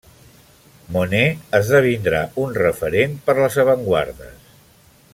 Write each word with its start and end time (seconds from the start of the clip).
Monet 0.95 1.43
esdevindrà 1.59 2.23
un 2.45 2.57
referent 2.63 3.15
per 3.29 3.39
les 3.41 3.59
avantguardes. 3.65 4.53